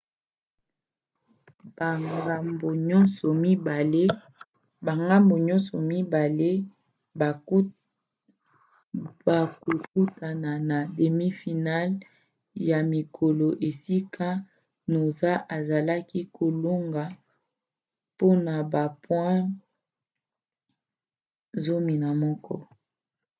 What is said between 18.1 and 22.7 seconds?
mpona ba point 11